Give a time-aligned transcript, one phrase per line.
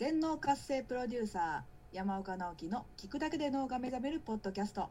[0.00, 4.88] 全脳活性プロデューサー山岡直樹の聞くだけで脳が目覚めるポッドキャスト。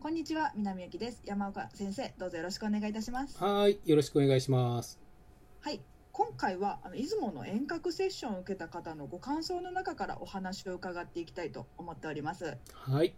[0.00, 1.22] こんにちは南由紀です。
[1.24, 3.38] 山岡先生どうぞよろしくお願いいたします。
[3.38, 4.98] はい、よろしくお願いします。
[5.60, 12.56] はい今回はあの出雲の遠隔セッションを受けた方のご感想の中からお話を伺っていきたいと思っております。
[12.72, 13.14] はい、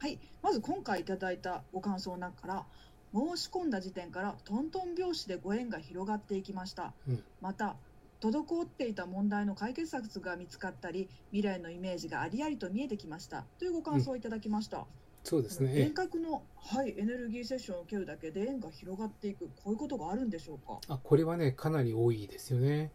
[0.00, 2.66] はいまず今回いただいたご感想の中から
[3.14, 7.24] 申し込んだ時点からトントン拍子でご縁が広がっていきました、うん。
[7.40, 7.76] また
[8.20, 13.44] 滞っていた問題の解決策が見つかったり未来のイメージがありありと見えてきました。
[13.58, 14.86] というご感想をいただきました、
[15.24, 15.80] そうですね。
[15.80, 20.78] 遠隔の、はい、エネルギーセッションを受けるだけで縁が広がっていくこういうことがあるんでしょうか？
[20.88, 22.92] あ、これはね、かなり多いですよね。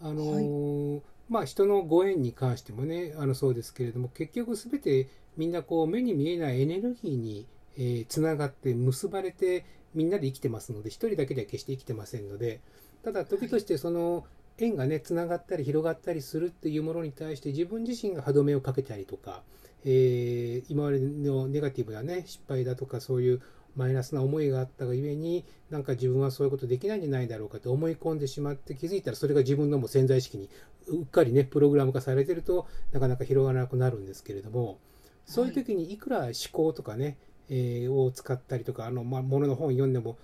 [0.00, 7.46] あのーまあ、人のご縁に関してもね、あのそうですけれども、結局すべてみんなこう目に見えないエネルギーに、
[7.76, 12.60] えーつながって結ばれてみんなで生きてますので、一人だけでは決して生きてませんので、
[13.04, 14.24] ただ時としてその
[14.58, 19.42] 縁がね、つながったり広がったりするっていうものに対して自分自身が歯止めをかけたりとか、
[19.84, 23.42] えー今までのネガティブなね、失敗だとかそういう
[23.74, 30.50] マイナスな思いがあったがゆえに、なんか自分はそういうことできないんじゃないだろうかと思い込んでしまって気づいたらそれが自分のも潜在意識に
[30.88, 34.78] うっかりね、プログラム化されてるとなかなか広がらなくなるんですけれども、
[35.26, 37.16] そういう時にいくら思考とかね、
[37.48, 40.16] えーを使ったりとか、あの、まあ、ものの本を読んでも、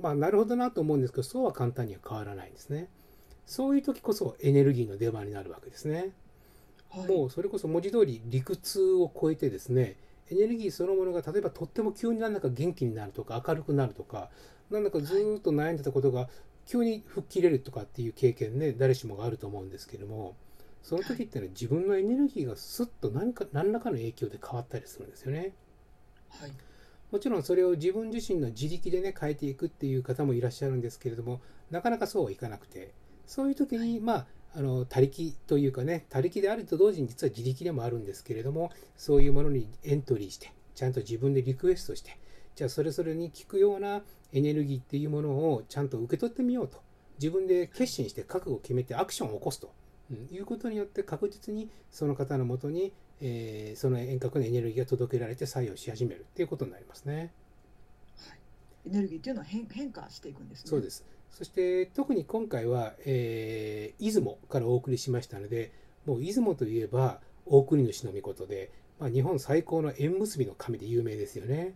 [0.00, 2.88] まあ、なるほどなと思うんですけど、そうは簡単には変わらないんですね。
[3.46, 6.10] そういう時こそエネルギーの出番になるわけですね。
[6.90, 9.96] はいもうそれこそ文字通り理屈を超えてですね
[10.30, 14.28] エネルギーそのものが例えばとっても急になんだか元気になるとか明るくなるとか
[14.70, 16.28] なんだかずーっと悩んでたことが
[16.66, 20.36] 急に吹っ切れるとかっていう経験ね誰しもがあると思うんですけども
[20.82, 25.52] その時ってのは自分のエネルギーがスッと何か何らかの影響で変わったりするんですよね。
[26.30, 26.52] はい
[27.10, 32.94] もちろんそれを自分自身の自力でね変えていくっていう方もいらっしゃるんですけれどもなかなかそうはいかなくて
[33.26, 42.18] そういう時にまああの他力というかね他力であると同時に実は自力でもあるんですけれどもそういうものにエントリーしてちゃんと自分でリクエストして
[42.54, 46.80] じゃあそれぞれに効くようなエネルギーっていうものをちゃんと受け取ってみようと。
[47.18, 49.72] 自分で決心して覚悟を決めてアクションを起こすと、
[50.10, 57.32] うんいうことによって確実にその方のもとに、えーその遠隔のエネルギーが届けられて作用し始めるっていうことになりますね。
[58.86, 60.70] エネルギーっていうのは変変化していくんですね。
[60.70, 61.04] そうです。
[61.32, 65.72] そして特に今回は、えー出雲からお送りしましたので、
[66.06, 68.70] もう出雲といえば大国主の御事で、
[69.00, 71.74] まあ、日本最高の縁結びの神で有名ですよね。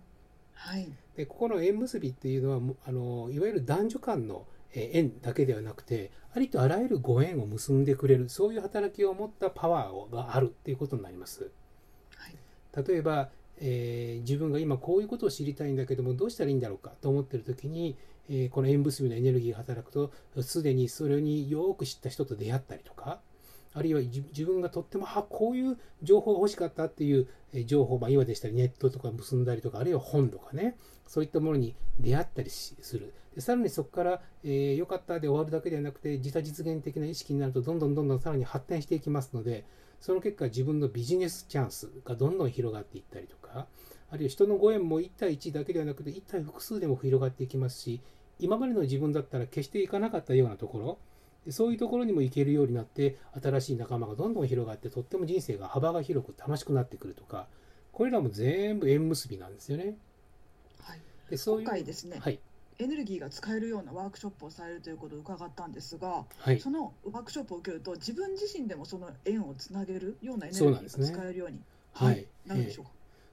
[0.54, 11.50] はいでここの縁結びっていうのはあのいわゆる男女間のえー縁だけではなくてありとあらゆるご縁を結んでくれるそういう働きを持ったパワーがあるっていうことになります。
[12.16, 12.36] はい
[12.86, 17.96] 例えば、えー自分が今こういうことを知りたいんだけどもどうしたらいいんだろうかと思ってる時に、
[18.28, 20.12] えーこの縁結びのエネルギーが働くと
[20.42, 23.20] すでにそれによく知った人と出会ったりとか
[23.76, 27.28] あるいは自分がとってもあこういう情報が欲しかったっていう
[27.66, 33.12] 情報、まあ、今でしたらネットとか結んだりとかあるいは本とかねそういったものに出会ったりする。
[33.34, 39.64] でさらにそこから、えーよかったで終わるだけではなくて自他実現的な意識になるとどんどんどんどんさらに発展していきますので
[40.00, 43.66] その結果自分のビジネスチャンスがどんどん広がっていったりとか
[44.10, 48.00] あるいは人のご縁も1対1だけではなくて1対複数でも広がっていきますし
[48.38, 50.98] 今までの自分だったら決していかなかったようなところ
[51.44, 57.46] でそういうところにも行けるようになって新しい仲間がどんどん広がってとっても人生が幅が広く楽しくなってくるとか
[57.92, 59.96] これらも全部縁結びなんですよね。
[60.82, 61.00] はい。
[61.30, 62.18] でそういう今回ですね。
[62.20, 62.38] はい
[62.78, 66.60] エネルギーが使えるようなワークショップをされるということを伺ったんですが、はい。
[66.60, 71.60] そのワークショップを受けると自分自身でもその縁をつなげるようなエネルギーが使えるように
[71.92, 72.26] はい。
[72.46, 72.90] なるんでしょうか、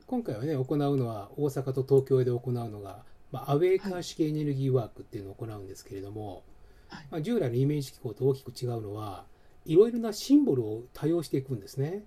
[0.07, 6.43] 今回はね行うのは大阪と東京で行うのが、まあ、アウェーカー式エネルギーワークっていうのを行うんですけれども、
[6.87, 7.07] はい。
[7.11, 9.25] まあ、従来のイメージ機構と大きく違うのは
[9.65, 12.03] いろいろなシンボルを多用していくんですね。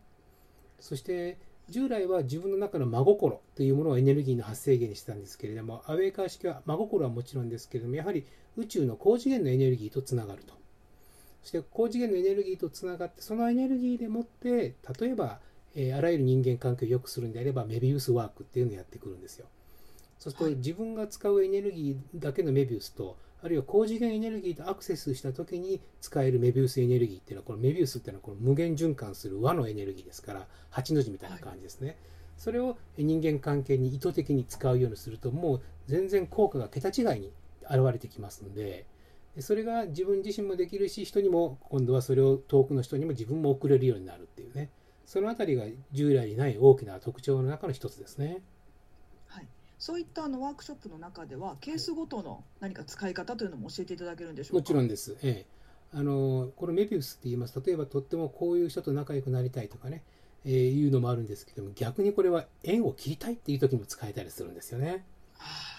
[0.81, 8.25] そして従来は自分の中の真心というものをエネルギーの発生源にしてたんですけれどもアウェーカー式は真心はもちろんですけれどもやはり
[8.57, 10.55] 宇宙の高次元のエネルギーとつながると。
[11.43, 15.41] そして高次元のエネルギーとつながってそのエネルギーでもって例えば、
[15.75, 19.47] えーあらゆる人間関係を良くするんであればメビウスワークっていうのをやってくるんですよ。
[20.19, 20.55] そうするはい。
[20.55, 23.17] と自分が使うエネルギーだけのメビウスと
[23.47, 31.97] あるいは高次元エネルギーとアクセスした時に使えるメビウスエネルギーっていうのはこのメビウスっていうのはこの無限循環する輪のエネルギーですから8の字みたいな感じですね、
[32.37, 37.33] それを人間関係に意図的に使うようにするともう全然効果が桁違いに
[37.63, 38.85] 現れてきますので
[39.39, 44.71] それが自分自身もできるし人にも今度はそれを遠くの人にも自分も送れるようになるっていうね
[45.05, 48.43] そのあたりが従来にない大きな特徴の中の一つですね。
[49.93, 54.61] はい、そういったあのワークショップの中ではケースごとの何か使い方というのも教えていただけるんでしょうか？
[54.61, 55.17] もちろんです。
[55.23, 55.57] ええ。
[55.95, 57.61] あのこのメビウスって言います。
[57.65, 60.03] 例えばとってもこういう人と仲良くなりたいとかね、
[60.45, 65.05] えー、いうのもあるんですけども逆にこれは縁を切りたいっていう時も使えたりするんですよね。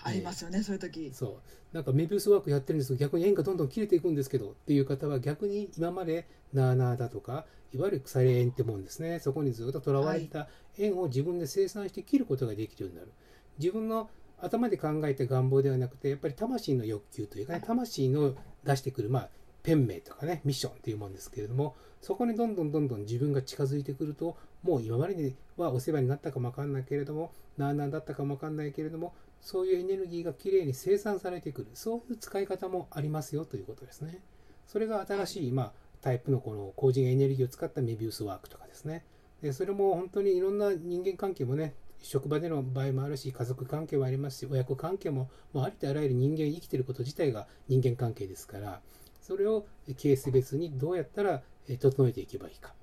[0.04, 1.12] ありますよね、そういう時。
[1.13, 1.75] そう。
[1.75, 9.19] なんかメビウスワークやってるんですけど逆に縁がどんどん切れていくんですけどっていう方は逆に今までなあなあだとかいわゆる腐れ縁ってもんですね。
[9.19, 13.12] そこにずっととらわれた縁を自分で生産して切ることができるようになる
[13.59, 14.09] 自分の
[14.39, 19.30] 頭で考えた願望ではなくてやっぱり魂の欲求というかね魂の出してくるまあ
[19.63, 34.19] ペン名とかねミッションっていうもんですけれどもそこにどんどんどんどん自分が近づいてくるともう今までにはお世話になったかもわかんないけれどもなあなあだったかもわかんないけれどもそういうエネルギーがきれいに生産されてくるそういう使い方もありますよということですね。
[34.68, 35.71] それが新しい、まあ、
[36.01, 39.06] タイプのこの高次元エネルギーを使ったメビウスワークとかですね。
[39.42, 48.82] でそれも本当にいろんな人間関係もね職場での場合もあるし家族関係もありますし親子関係ももうありとあらゆる人間生きてること自体が人間関係ですから
[49.22, 49.66] それを
[49.98, 51.42] ケース別にどうやったら
[51.80, 52.74] 整えていけばいいか。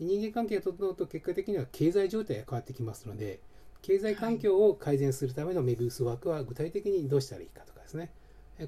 [0.00, 3.40] 人間関係が整うと結果的には経済状態が変わってきますので
[3.82, 8.10] 経済環境を改善するためのメビウスワークは具体的にどうしたらいいかとかですね。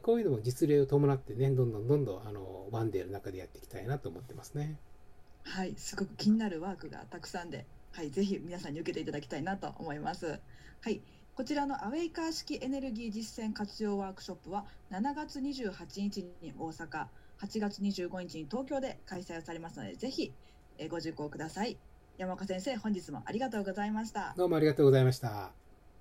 [0.03, 4.79] こういうのも実例を伴ってねどんどんどんどんあのワンデーの中でやっていきたいなと思ってますね。
[5.45, 7.67] はいすごく気になるワークがたくさんで。
[7.95, 10.41] はい、ぜひ皆さんに受けていただきたいなと思います。
[10.81, 11.01] はい、
[11.37, 17.07] こちらのアウェイカー式エネルギー実践活用ワークショップは7月28日に大阪、
[17.41, 20.33] 8月25日に東京で開催をされますので、ぜひ
[20.89, 21.79] ご受講ください。
[22.19, 24.35] 山岡先生、本日もありがとうございました。
[24.37, 25.53] どうもありがとうございました。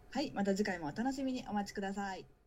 [0.09, 2.42] はい、また次回もお楽しみにお待ちください。